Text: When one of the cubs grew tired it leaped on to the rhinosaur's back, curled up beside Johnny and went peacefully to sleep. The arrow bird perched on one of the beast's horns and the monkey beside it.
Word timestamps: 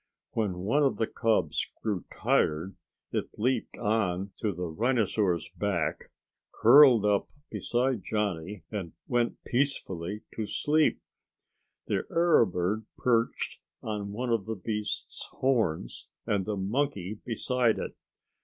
When 0.31 0.57
one 0.61 0.81
of 0.81 0.97
the 0.97 1.05
cubs 1.05 1.63
grew 1.83 2.05
tired 2.11 2.75
it 3.11 3.37
leaped 3.37 3.77
on 3.77 4.31
to 4.39 4.51
the 4.51 4.65
rhinosaur's 4.65 5.47
back, 5.55 6.05
curled 6.51 7.05
up 7.05 7.29
beside 7.51 8.01
Johnny 8.03 8.63
and 8.71 8.93
went 9.05 9.43
peacefully 9.43 10.23
to 10.33 10.47
sleep. 10.47 10.99
The 11.85 12.05
arrow 12.09 12.47
bird 12.47 12.87
perched 12.97 13.59
on 13.83 14.11
one 14.11 14.31
of 14.31 14.47
the 14.47 14.55
beast's 14.55 15.23
horns 15.33 16.07
and 16.25 16.45
the 16.47 16.57
monkey 16.57 17.19
beside 17.23 17.77
it. 17.77 17.95